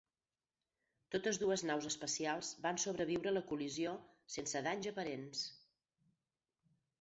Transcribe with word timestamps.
Totes 1.15 1.37
dues 1.41 1.63
naus 1.69 1.87
espacials 1.89 2.49
van 2.63 2.81
sobreviure 2.85 3.35
la 3.35 3.43
col·lisió 3.51 3.93
sense 4.37 4.63
danys 4.71 4.89
aparents. 4.95 5.45